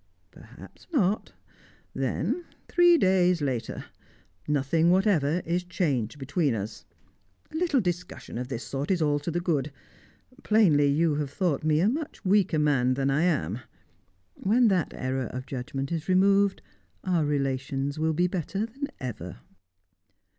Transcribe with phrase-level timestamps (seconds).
[0.31, 1.33] "Perhaps not.
[1.93, 3.85] Then, three days later.
[4.47, 6.85] Nothing whatever is changed between us.
[7.51, 9.71] A little discussion of this sort is all to the good.
[10.41, 13.59] Plainly, you have thought me a much weaker man than I am:
[14.33, 16.63] when that error of judgment is removed,
[17.03, 19.37] our relations will be better than ever."